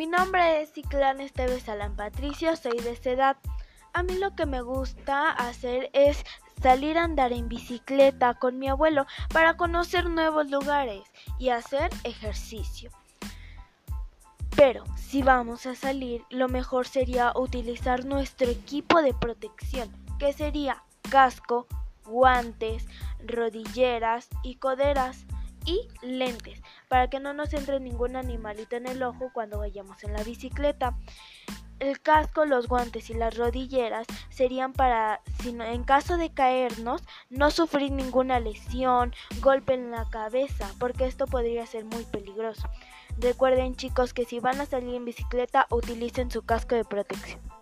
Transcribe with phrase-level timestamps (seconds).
[0.00, 3.36] Mi nombre es Ciclán Esteves Alan Patricio, soy de esa edad.
[3.92, 6.24] A mí lo que me gusta hacer es
[6.62, 11.02] salir a andar en bicicleta con mi abuelo para conocer nuevos lugares
[11.38, 12.90] y hacer ejercicio.
[14.56, 20.82] Pero si vamos a salir, lo mejor sería utilizar nuestro equipo de protección, que sería
[21.10, 21.66] casco,
[22.06, 22.86] guantes,
[23.22, 25.26] rodilleras y coderas
[25.64, 30.12] y lentes para que no nos entre ningún animalito en el ojo cuando vayamos en
[30.12, 30.96] la bicicleta.
[31.78, 37.90] El casco, los guantes y las rodilleras serían para, en caso de caernos, no sufrir
[37.90, 42.68] ninguna lesión, golpe en la cabeza, porque esto podría ser muy peligroso.
[43.18, 47.59] Recuerden chicos que si van a salir en bicicleta utilicen su casco de protección.